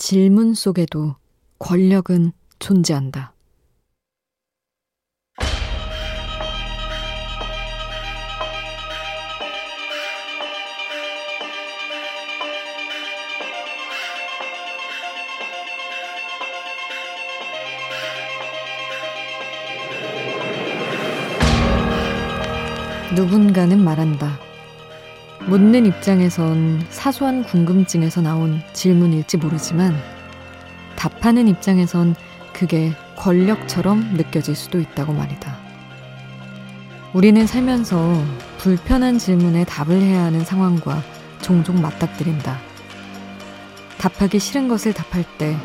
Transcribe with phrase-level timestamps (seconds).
[0.00, 1.16] 질문 속에도
[1.58, 3.34] 권력은 존재한다.
[23.14, 24.49] 누군가는 말한다.
[25.50, 29.96] 묻는 입장에선 사소한 궁금증에서 나온 질문일지 모르지만
[30.94, 32.14] 답하는 입장에선
[32.52, 35.58] 그게 권력처럼 느껴질 수도 있다고 말이다.
[37.14, 38.22] 우리는 살면서
[38.58, 41.02] 불편한 질문에 답을 해야 하는 상황과
[41.42, 42.56] 종종 맞닥뜨린다.
[43.98, 45.56] 답하기 싫은 것을 답할 때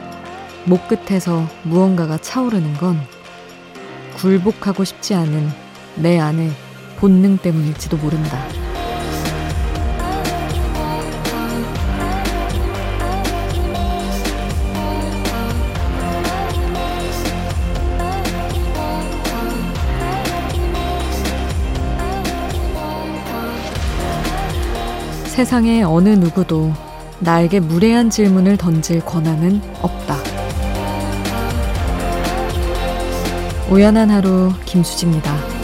[0.65, 2.99] 목 끝에서 무언가가 차오르는 건
[4.15, 5.47] 굴복하고 싶지 않은
[5.97, 6.49] 내 안의
[6.97, 8.64] 본능 때문일지도 모른다.
[25.35, 26.71] 세상의 어느 누구도
[27.19, 30.15] 나에게 무례한 질문을 던질 권한은 없다.
[33.69, 35.54] 우연한 하루 김수지입니다.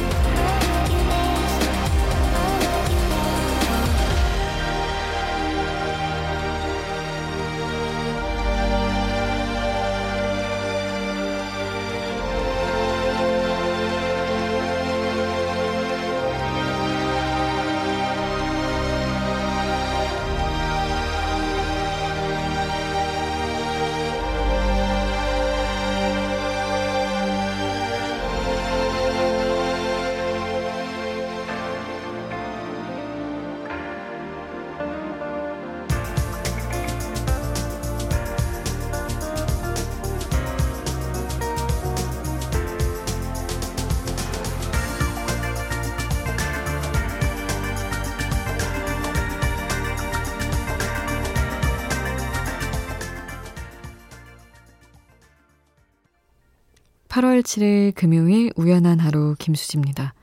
[57.11, 60.13] 8월 7일 금요일 우연한 하루 김수지입니다.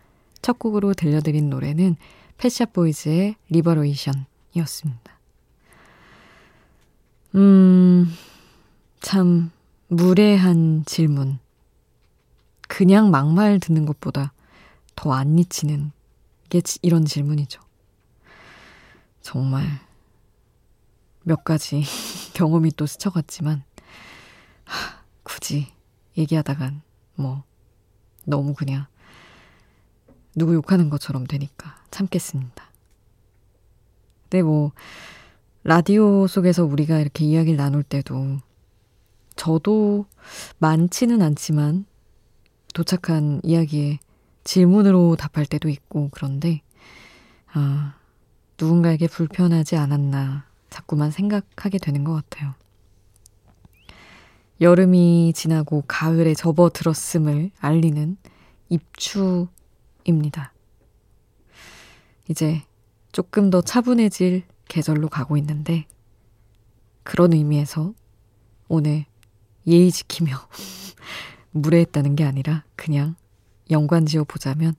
[0.41, 1.97] 첫 곡으로 들려드린 노래는
[2.39, 5.19] 패샷 보이즈의 리버레이션이었습니다.
[7.35, 8.11] 음,
[9.01, 9.51] 참
[9.89, 11.39] 무례한 질문.
[12.69, 14.33] 그냥 막말 듣는 것보다
[14.97, 15.93] 더 안 미치는
[16.49, 17.61] 게 이런 질문이죠.
[19.21, 19.67] 정말
[21.23, 21.83] 몇 가지
[22.33, 23.63] 경험이 또 스쳐갔지만
[24.65, 25.77] 하, 굳이
[26.19, 26.83] 얘기하다간
[27.15, 27.45] 뭐
[28.27, 28.87] 너무 그냥
[30.35, 32.65] 누구 욕하는 것처럼 되니까 참겠습니다.
[34.25, 34.73] 근데 뭐
[35.65, 38.39] 라디오 속에서 우리가 이렇게 이야기를 나눌 때도
[39.37, 40.07] 저도
[40.59, 41.87] 많지는 않지만
[42.75, 43.99] 도착한 이야기에
[44.45, 46.63] 질문으로 답할 때도 있고 그런데
[47.53, 47.95] 아
[48.61, 52.55] 누군가에게 불편하지 않았나 자꾸만 생각하게 되는 것 같아요.
[54.61, 58.17] 여름이 지나고 가을에 접어들었음을 알리는
[58.69, 60.53] 입추입니다.
[62.29, 62.63] 이제
[63.13, 65.87] 조금 더 차분해질 계절로 가고 있는데,
[67.05, 67.95] 그런 의미에서
[68.69, 69.07] 오늘
[69.67, 70.33] 예의 지키며
[71.53, 73.15] 무례했다는 게 아니라 그냥
[73.71, 74.75] 연관 지어 보자면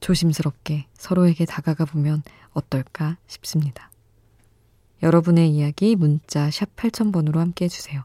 [0.00, 2.22] 조심스럽게 서로에게 다가가 보면
[2.52, 3.90] 어떨까 싶습니다.
[5.02, 8.04] 여러분의 이야기 문자 샵 8000번으로 함께 해주세요.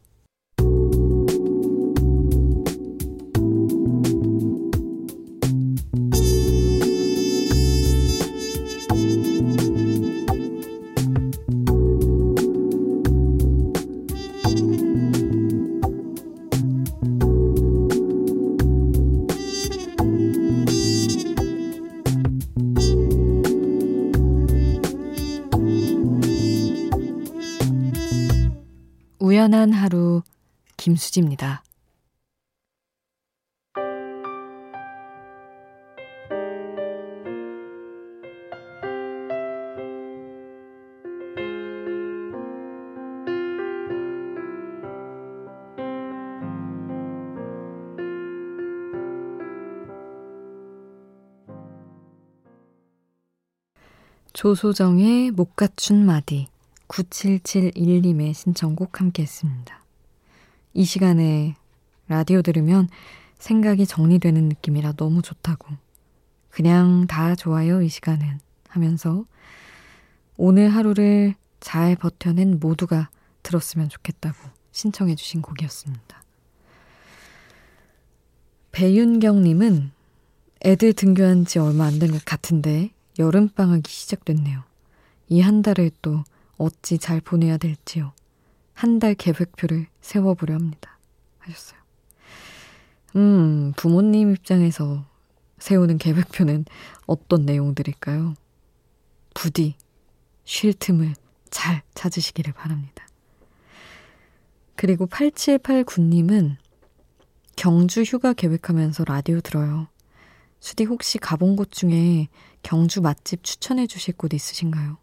[29.41, 30.21] 우연한 하루
[30.77, 31.63] 김수지입니다.
[54.33, 56.47] 조소정의 못 갖춘 마디
[56.91, 59.81] 9771님의 신청곡 함께 했습니다.
[60.73, 61.55] 이 시간에
[62.07, 62.89] 라디오 들으면
[63.39, 65.67] 생각이 정리되는 느낌이라 너무 좋다고
[66.49, 68.39] 그냥 다 좋아요, 이 시간은.
[68.67, 69.25] 하면서
[70.37, 73.09] 오늘 하루를 잘 버텨낸 모두가
[73.43, 74.37] 들었으면 좋겠다고
[74.71, 76.21] 신청해 주신 곡이었습니다.
[78.71, 79.91] 배윤경님은
[80.65, 84.63] 애들 등교한 지 얼마 안 된 것 같은데 여름방학이 시작됐네요.
[85.29, 86.23] 이 한 달을 또
[86.61, 88.13] 어찌 잘 보내야 될지요.
[88.73, 90.97] 한 달 계획표를 세워보려 합니다.
[91.39, 91.79] 하셨어요.
[93.15, 95.05] 음, 부모님 입장에서
[95.59, 96.65] 세우는 계획표는
[97.05, 98.33] 어떤 내용들일까요?
[99.33, 99.75] 부디
[100.45, 101.13] 쉴 틈을
[101.49, 103.05] 잘 찾으시기를 바랍니다.
[104.75, 106.55] 그리고 8789님은
[107.55, 109.87] 경주 휴가 계획하면서 라디오 들어요.
[110.59, 112.27] 수디 혹시 가본 곳 중에
[112.63, 114.97] 경주 맛집 추천해 주실 곳 있으신가요?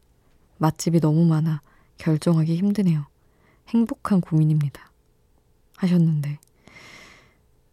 [0.58, 1.62] 맛집이 너무 많아
[1.98, 3.06] 결정하기 힘드네요.
[3.68, 4.90] 행복한 고민입니다.
[5.76, 6.38] 하셨는데,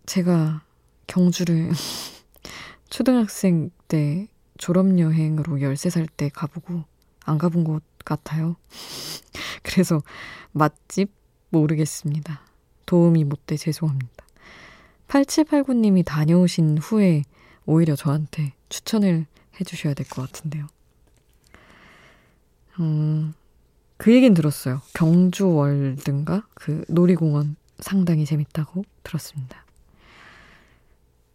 [0.06, 0.64] 제가
[1.08, 1.72] 경주를
[2.90, 4.28] 초등학생 때
[4.58, 6.84] 졸업여행으로 13살 때 가보고
[7.26, 8.56] 안 가본 곳 같아요.
[9.64, 10.02] 그래서
[10.52, 11.12] 맛집
[11.50, 12.42] 모르겠습니다.
[12.86, 14.26] 도움이 못 돼 죄송합니다.
[15.08, 17.24] 8789님이 다녀오신 후에
[17.66, 19.26] 오히려 저한테 추천을
[19.60, 20.68] 해주셔야 될 것 같은데요.
[22.80, 23.34] 음,
[23.98, 24.82] 그 얘긴 들었어요.
[24.94, 26.48] 경주월드인가?
[26.54, 29.66] 그 놀이공원 상당히 재밌다고 들었습니다.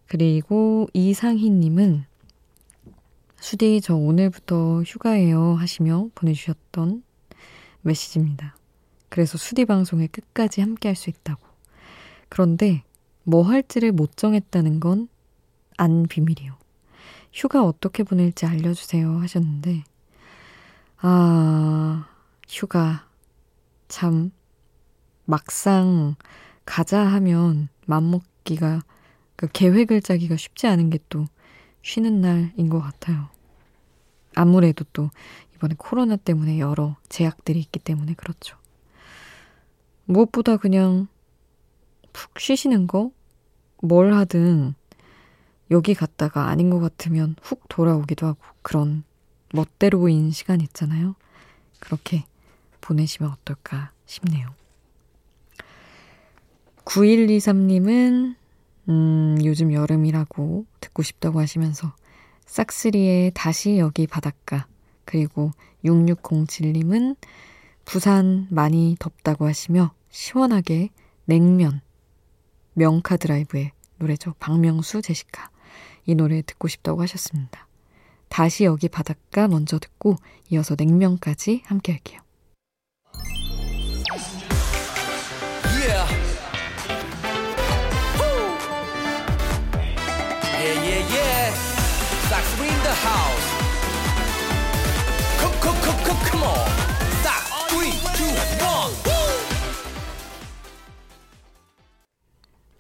[0.07, 2.05] 그리고 이상희님은
[3.39, 7.03] 수디 저 오늘부터 휴가예요 하시며 보내주셨던
[7.83, 8.57] 메시지입니다.
[9.09, 11.41] 그래서 수디 방송에 끝까지 함께 할 수 있다고.
[12.29, 12.83] 그런데
[13.25, 15.09] 뭐 할지를 못 정했다는 건
[15.81, 16.59] 안 비밀이요.
[17.33, 19.85] 휴가 어떻게 보낼지 알려주세요 하셨는데,
[21.03, 22.07] 아,
[22.49, 23.07] 휴가.
[23.89, 24.31] 참,
[25.25, 26.15] 막상
[26.65, 28.83] 가자 하면 맘먹기가,
[29.37, 31.27] 그 계획을 짜기가 쉽지 않은 게 또
[31.83, 33.29] 쉬는 날인 것 같아요.
[34.35, 35.11] 아무래도 또
[35.55, 38.57] 이번에 코로나 때문에 여러 제약들이 있기 때문에 그렇죠.
[40.05, 41.09] 무엇보다 그냥
[42.13, 43.11] 푹 쉬시는 거,
[43.83, 44.75] 뭘 하든
[45.71, 49.05] 여기 갔다가 아닌 것 같으면 훅 돌아오기도 하고 그런
[49.53, 51.15] 멋대로인 시간 있잖아요.
[51.79, 52.25] 그렇게
[52.81, 54.49] 보내시면 어떨까 싶네요.
[56.85, 58.35] 9123님은
[58.89, 61.95] 음, 요즘 여름이라고 듣고 싶다고 하시면서
[62.47, 64.67] 싹스리의 다시 여기 바닷가
[65.05, 65.53] 그리고
[65.85, 67.17] 6607님은
[67.85, 70.91] 부산 많이 덥다고 하시며 시원하게
[71.25, 71.81] 냉면
[72.75, 74.35] 명카 드라이브의 노래죠.
[74.41, 75.51] 박명수 제시카
[76.07, 77.67] 이 노래 듣고 싶다고 하셨습니다.
[78.31, 80.17] 다시 여기 바닷가 먼저 듣고
[80.51, 82.21] 이어서 냉면까지 함께 할게요.
[85.67, 86.07] Yeah.
[90.61, 91.53] Yeah, yeah, yeah.
[92.31, 93.49] Sax in the house.
[95.41, 96.69] Come, come, come, come, come on.
[97.23, 98.31] Sax, three, two,
[98.65, 98.95] one.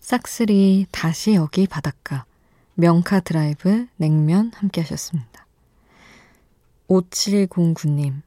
[0.00, 2.24] 싹쓸이 다시 여기 바닷가
[2.74, 5.29] 명카 드라이브 냉면 함께 하셨습니다.
[6.90, 8.20] 5709님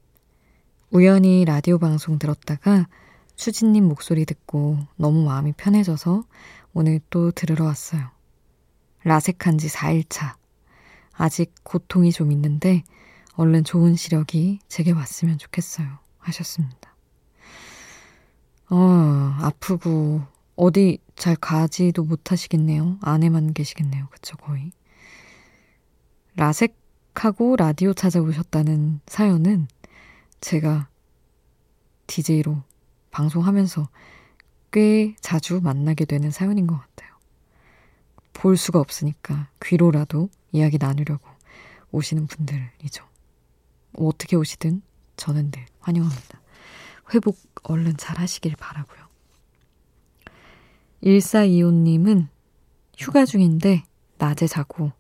[0.90, 2.88] 우연히 라디오 방송 들었다가
[3.36, 6.24] 수진님 목소리 듣고 너무 마음이 편해져서
[6.74, 8.10] 오늘 또 들으러 왔어요.
[9.04, 10.36] 라섹한 지 4일차.
[11.12, 12.84] 아직 고통이 좀 있는데
[13.34, 15.88] 얼른 좋은 시력이 제게 왔으면 좋겠어요.
[16.20, 16.96] 하셨습니다.
[18.70, 18.78] 어,
[19.42, 20.22] 아프고
[20.56, 23.00] 어디 잘 가지도 못하시겠네요.
[23.02, 24.08] 안에만 계시겠네요.
[24.10, 24.72] 그쵸, 거의.
[26.36, 26.83] 라섹
[27.16, 29.68] 하고 라디오 찾아오셨다는 사연은
[30.42, 30.90] 제가
[32.08, 32.64] DJ로
[33.12, 33.88] 방송하면서
[34.72, 37.14] 꽤 자주 만나게 되는 사연인 것 같아요.
[38.34, 41.30] 볼 수가 없으니까 귀로라도 이야기 나누려고
[41.92, 43.06] 오시는 분들이죠.
[43.98, 44.82] 어떻게 오시든
[45.16, 46.42] 저는 늘 환영합니다.
[47.14, 49.04] 회복 얼른 잘 하시길 바라고요.
[51.04, 52.28] 1425님은
[52.98, 53.84] 휴가 중인데
[54.18, 54.92] 낮에 자고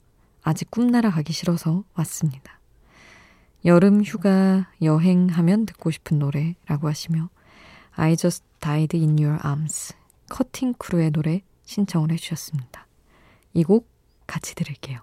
[0.43, 2.59] 아직 꿈나라 가기 싫어서 왔습니다.
[3.65, 7.29] 여름 휴가 여행하면 듣고 싶은 노래라고 하시며
[7.95, 9.93] I just died in your arms
[10.29, 12.85] 커팅 크루의 노래 신청을 해주셨습니다.
[13.53, 13.87] 이 곡
[14.27, 14.99] 같이 들을게요.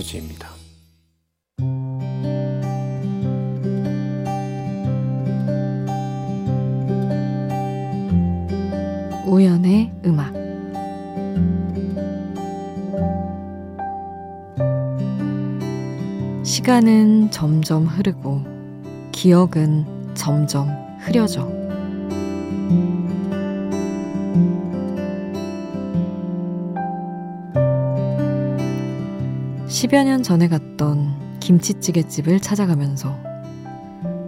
[0.00, 0.48] 수지입니다
[9.26, 10.34] 우연의 음악
[16.44, 18.42] 시간은 점점 흐르고
[19.12, 21.48] 기억은 점점 흐려져.
[29.80, 33.16] 십여 년 전에 갔던 김치찌개집을 찾아가면서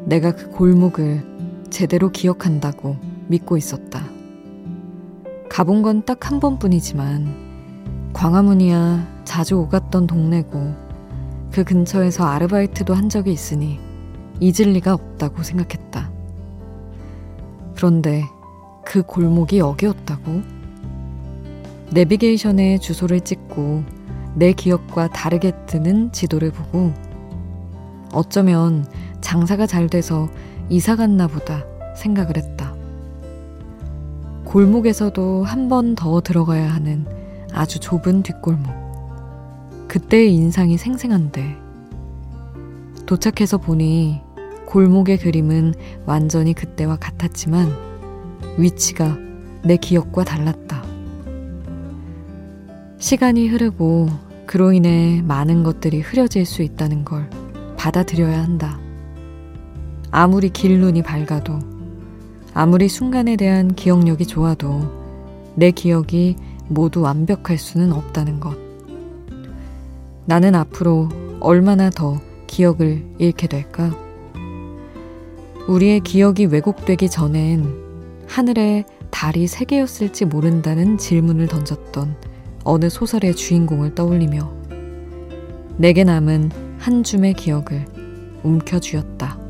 [0.07, 2.97] 내가 그 골목을 제대로 기억한다고
[3.29, 4.03] 믿고 있었다.
[5.51, 10.75] 가본 건 딱 한 번뿐이지만 광화문이야 자주 오갔던 동네고
[11.51, 13.79] 그 근처에서 아르바이트도 한 적이 있으니
[14.41, 16.11] 잊을 리가 없다고 생각했다.
[17.77, 18.25] 그런데
[18.87, 20.41] 그 골목이 여기였다고?
[21.91, 24.01] 내비게이션에 주소를 찍고
[24.35, 26.93] 내 기억과 다르게 뜨는 지도를 보고
[28.13, 28.87] 어쩌면
[29.21, 30.29] 장사가 잘 돼서
[30.69, 31.65] 이사 갔나 보다
[31.97, 32.75] 생각을 했다.
[34.45, 37.07] 골목에서도 한 번 더 들어가야 하는
[37.53, 39.89] 아주 좁은 뒷골목.
[39.89, 41.57] 그때의 인상이 생생한데
[43.07, 44.21] 도착해서 보니
[44.67, 45.75] 골목의 그림은
[46.07, 47.71] 완전히 그때와 같았지만
[48.59, 49.17] 위치가
[49.65, 50.83] 내 기억과 달랐다.
[53.03, 54.09] 시간이 흐르고
[54.47, 57.29] 그로 인해 많은 것들이 흐려질 수 있다는 걸
[57.77, 58.79] 받아들여야 한다.
[60.13, 61.59] 아무리 길 눈이 밝아도,
[62.55, 64.89] 아무리 순간에 대한 기억력이 좋아도
[65.57, 66.37] 내 기억이
[66.69, 68.57] 모두 완벽할 수는 없다는 것.
[70.25, 71.09] 나는 앞으로
[71.41, 73.91] 얼마나 더 기억을 잃게 될까?
[75.67, 77.67] 우리의 기억이 왜곡되기 전엔
[78.29, 82.32] 하늘에 달이 세 개였을지 모른다는 질문을 던졌던
[82.65, 84.53] 어느 소설의 주인공을 떠올리며
[85.77, 87.87] 내게 남은 한 줌의 기억을
[88.43, 89.42] 움켜쥐었다.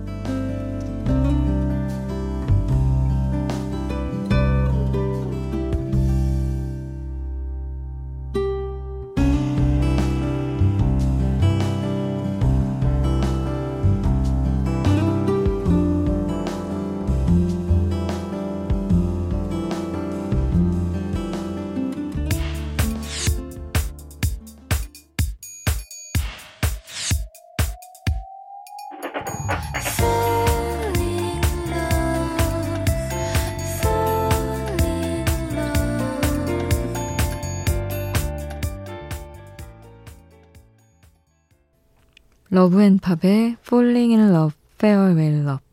[42.53, 45.65] 러브앤팝의 Falling in Love, Farewell Love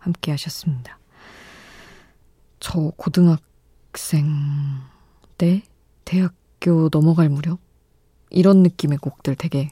[0.00, 0.98] 함께 하셨습니다.
[2.58, 4.26] 저 고등학생
[5.38, 5.62] 때
[6.04, 7.60] 대학교 넘어갈 무렵
[8.30, 9.70] 이런 느낌의 곡들 되게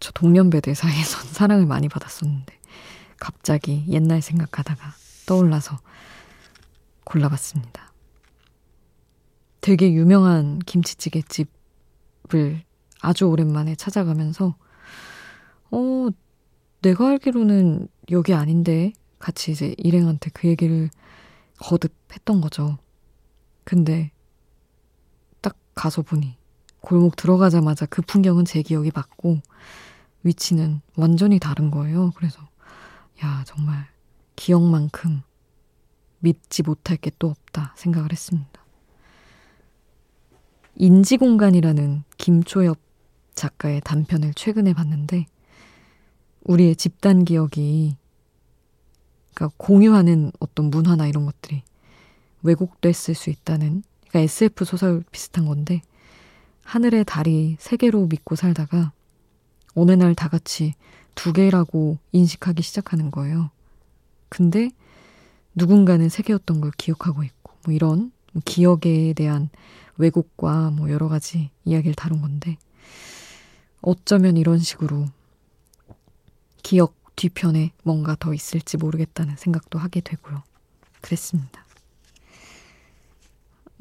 [0.00, 2.60] 저 동년배들 사이에선 사랑을 많이 받았었는데
[3.16, 4.92] 갑자기 옛날 생각하다가
[5.24, 5.78] 떠올라서
[7.04, 7.90] 골라봤습니다.
[9.62, 12.64] 되게 유명한 김치찌개 집을
[13.00, 14.56] 아주 오랜만에 찾아가면서
[15.70, 16.08] 어,
[16.82, 20.90] 내가 알기로는 여기 아닌데 같이 이제 일행한테 그 얘기를
[21.58, 22.78] 거듭 했던 거죠.
[23.64, 24.10] 근데
[25.40, 26.36] 딱 가서 보니
[26.80, 29.40] 골목 들어가자마자 그 풍경은 제 기억이 맞고
[30.22, 32.12] 위치는 완전히 다른 거예요.
[32.16, 32.40] 그래서
[33.22, 33.86] 야 정말
[34.36, 35.22] 기억만큼
[36.20, 38.64] 믿지 못할 게 또 없다 생각을 했습니다.
[40.76, 42.78] 인지공간이라는 김초엽
[43.34, 45.26] 작가의 단편을 최근에 봤는데
[46.44, 47.96] 우리의 집단 기억이
[49.34, 51.62] 그러니까 공유하는 어떤 문화나 이런 것들이
[52.42, 55.82] 왜곡됐을 수 있다는 그러니까 SF 소설 비슷한 건데
[56.64, 58.92] 하늘의 달이 세 개로 믿고 살다가
[59.74, 60.74] 어느 날 다 같이
[61.14, 63.50] 두 개라고 인식하기 시작하는 거예요.
[64.28, 64.70] 근데
[65.54, 69.50] 누군가는 세 개였던 걸 기억하고 있고 뭐 이런 뭐 기억에 대한
[69.98, 72.56] 왜곡과 뭐 여러 가지 이야기를 다룬 건데
[73.82, 75.06] 어쩌면 이런 식으로
[76.62, 80.42] 기억 뒤편에 뭔가 더 있을지 모르겠다는 생각도 하게 되고요.
[81.00, 81.64] 그랬습니다.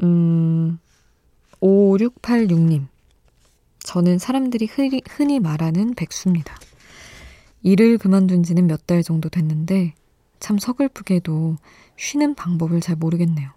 [0.03, 0.79] 음,
[1.61, 2.87] 5686님.
[3.79, 6.55] 저는 사람들이 흔히, 흔히 말하는 백수입니다.
[7.63, 9.93] 일을 그만둔 지는 몇 달 정도 됐는데
[10.39, 11.57] 참 서글프게도
[11.97, 13.51] 쉬는 방법을 잘 모르겠네요.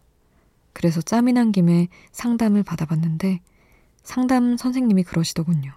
[0.72, 3.40] 그래서 짬이 난 김에 상담을 받아봤는데
[4.02, 5.72] 상담 선생님이 그러시더군요.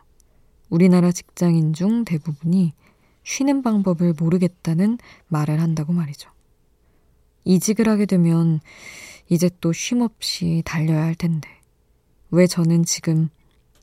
[0.70, 2.74] 우리나라 직장인 중 대부분이
[3.26, 6.30] 쉬는 방법을 모르겠다는 말을 한다고 말이죠.
[7.44, 8.62] 이직을 하게 되면
[9.28, 11.50] 이제 또 쉼 없이 달려야 할 텐데.
[12.32, 13.30] 왜 저는 지금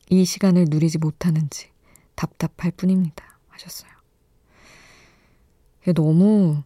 [0.08, 1.70] 이 시간을 누리지 못하는지
[2.14, 3.38] 답답할 뿐입니다.
[3.48, 3.90] 하셨어요.
[5.94, 6.62] 너무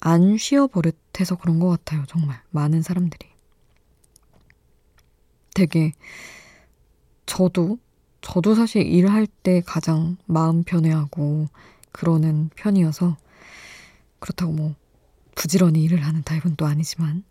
[0.00, 2.04] 안 쉬어 버릇해서 그런 것 같아요.
[2.06, 2.40] 정말.
[2.50, 3.28] 많은 사람들이.
[5.54, 5.92] 되게,
[7.26, 7.78] 저도,
[8.20, 11.48] 저도 사실 일할 때 가장 마음 편해하고
[11.94, 13.16] 그러는 편이어서
[14.18, 14.74] 그렇다고 뭐
[15.36, 17.22] 부지런히 일을 하는 타입은 또 아니지만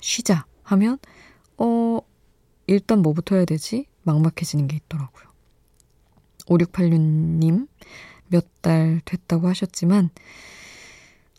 [0.00, 0.98] 쉬자 하면
[1.58, 1.98] 어
[2.68, 3.86] 일단 뭐부터 해야 되지?
[4.04, 5.24] 막막해지는 게 있더라고요.
[6.46, 7.68] 5686님
[8.28, 10.10] 몇 달 됐다고 하셨지만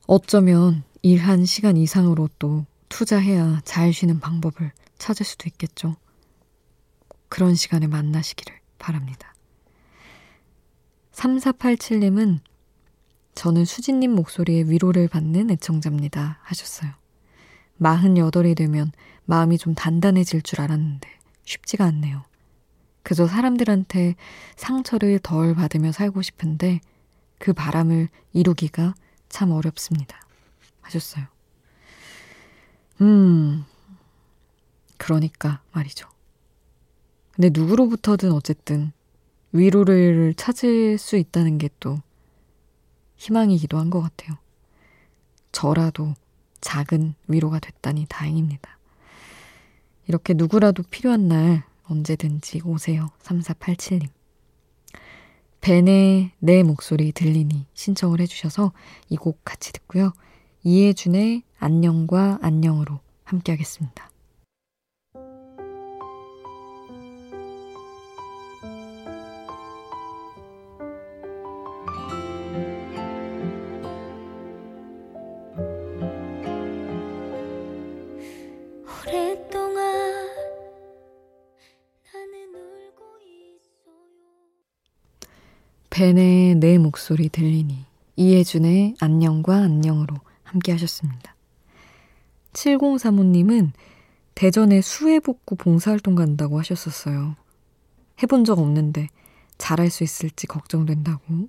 [0.08, 5.96] 어쩌면 일한 시간 이상으로 또 투자해야 잘 쉬는 방법을 찾을 수도 있겠죠.
[7.30, 9.35] 그런 시간에 만나시기를 바랍니다.
[11.16, 12.40] 3487님은
[13.34, 16.40] 저는 수진님 목소리에 위로를 받는 애청자입니다.
[16.42, 16.92] 하셨어요.
[17.80, 18.92] 48이 되면
[19.26, 21.10] 마음이 좀 단단해질 줄 알았는데
[21.44, 22.24] 쉽지가 않네요.
[23.04, 24.16] 그저 사람들한테
[24.56, 26.80] 상처를 덜 받으며 살고 싶은데
[27.38, 28.96] 그 바람을 이루기가
[29.30, 30.20] 참 어렵습니다.
[30.82, 31.26] 하셨어요.
[33.02, 33.66] 음,
[34.98, 36.08] 그러니까 말이죠.
[37.34, 38.94] 근데 누구로부터든 어쨌든
[39.56, 41.98] 위로를 찾을 수 있다는 게 또
[43.18, 44.38] 희망이기도 한 것 같아요.
[45.52, 46.14] 저라도
[46.62, 48.78] 작은 위로가 됐다니 다행입니다.
[50.08, 53.10] 이렇게 누구라도 필요한 날 언제든지 오세요.
[53.24, 54.10] 3487님.
[55.62, 58.72] 벤의 내 목소리 들리니 신청을 해주셔서
[59.10, 60.12] 이 곡 같이 듣고요.
[60.64, 64.10] 이해준의 안녕과 안녕으로 함께 하겠습니다.
[85.96, 87.86] 벤의 내 목소리 들리니
[88.18, 91.38] 이해준의 안녕과 안녕으로 함께 하셨습니다.
[92.52, 93.72] 7035님은
[94.34, 97.38] 대전에 수해복구 봉사활동 간다고 하셨었어요.
[98.22, 99.08] 해본 적 없는데
[99.58, 101.46] 잘할 수 있을지 걱정된다고.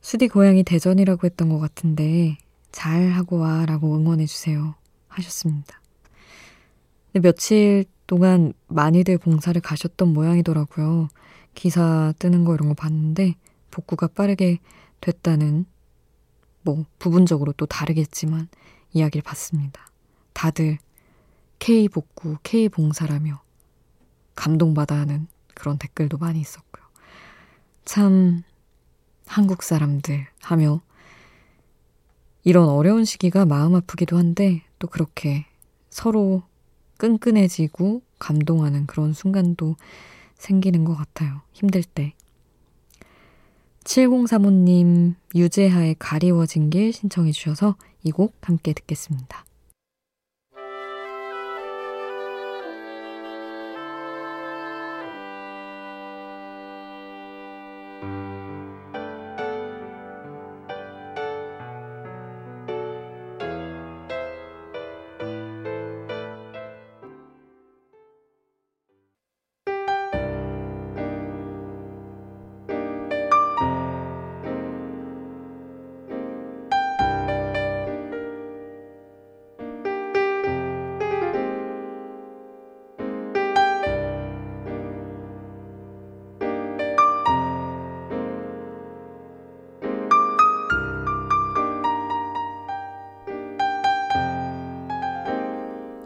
[0.00, 2.38] 수디 고향이 대전이라고 했던 것 같은데
[2.72, 4.74] 잘 하고 와 라고 응원해주세요.
[5.08, 5.82] 하셨습니다.
[7.12, 11.10] 며칠 동안 많이들 봉사를 가셨던 모양이더라고요.
[11.54, 13.34] 기사 뜨는 거 이런 거 봤는데
[13.70, 14.58] 복구가 빠르게
[15.00, 15.66] 됐다는
[16.62, 18.48] 뭐 부분적으로 또 다르겠지만
[18.92, 19.86] 이야기를 봤습니다.
[20.32, 20.78] 다들
[21.58, 23.42] K 복구, K 봉사라며
[24.34, 26.84] 감동받아 하는 그런 댓글도 많이 있었고요.
[27.84, 28.42] 참
[29.26, 30.80] 한국 사람들 하며
[32.42, 35.46] 이런 어려운 시기가 마음 아프기도 한데 또 그렇게
[35.90, 36.42] 서로
[36.98, 39.76] 끈끈해지고 감동하는 그런 순간도
[40.36, 41.42] 생기는 것 같아요.
[41.52, 42.14] 힘들 때.
[43.84, 49.44] 7035님 유재하의 가리워진 길 신청해 주셔서 이 곡 함께 듣겠습니다.'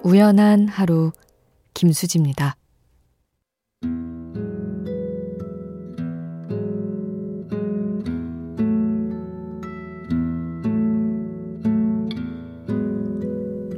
[0.08, 1.12] 우연한 하루'
[1.74, 2.56] 김수지입니다.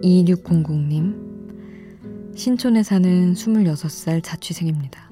[0.04, 5.10] (2600님) 신촌에 사는 26살 자취생입니다.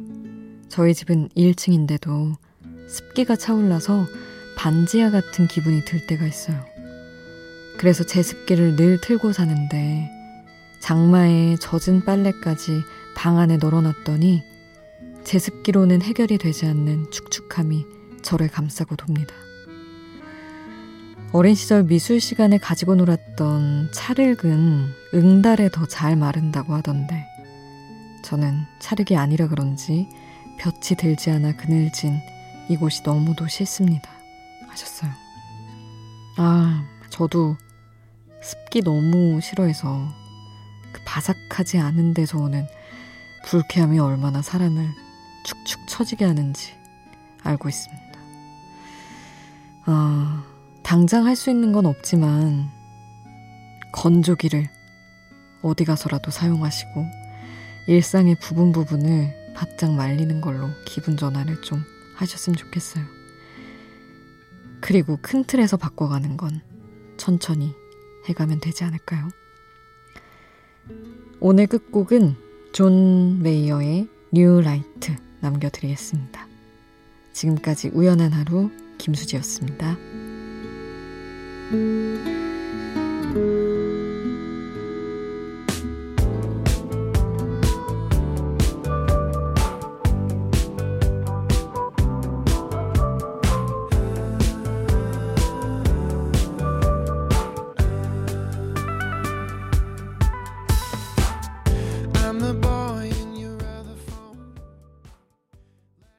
[0.68, 2.37] 저희 집은 1층인데도
[2.87, 4.07] 습기가 차올라서
[4.57, 6.64] 반지하 같은 기분이 들 때가 있어요.
[7.76, 10.16] 그래서 제 습기를 늘 틀고 사는데
[10.81, 12.83] 장마에 젖은 빨래까지
[13.17, 14.43] 방 안에 널어놨더니
[15.25, 17.85] 제습기로는 해결이 되지 않는 축축함이
[18.23, 19.35] 저를 감싸고 돕니다.
[21.33, 27.27] 어린 시절 미술 시간에 가지고 놀았던 찰흙은 응달에 더 잘 마른다고 하던데
[28.25, 30.09] 저는 찰흙이 아니라 그런지
[30.59, 32.19] 볕이 들지 않아 그늘진
[32.71, 34.11] 이곳이 너무도 싫습니다.
[34.69, 35.11] 하셨어요.
[36.38, 37.57] 아, 저도
[38.43, 40.09] 습기 너무 싫어해서
[41.09, 42.66] 바삭하지 않은 데서 오는
[43.47, 44.87] 불쾌함이 얼마나 사람을
[45.44, 46.75] 축축 처지게 하는지
[47.42, 48.18] 알고 있습니다.
[49.87, 50.44] 아,
[50.83, 52.68] 당장 할 수 있는 건 없지만
[53.92, 54.68] 건조기를
[55.62, 57.07] 어디 가서라도 사용하시고
[57.87, 61.83] 일상의 부분 부분을 바짝 말리는 걸로 기분 전환을 좀
[62.16, 63.03] 하셨으면 좋겠어요.
[64.83, 66.61] 그리고 큰 틀에서 바꿔가는 건
[67.16, 67.75] 천천히
[68.29, 69.31] 해가면 되지 않을까요?
[71.40, 72.35] 오늘 끝곡은
[72.72, 76.46] 존 메이어의 New Light 남겨드리겠습니다.
[77.33, 79.96] 지금까지 우연한 하루 김수지였습니다.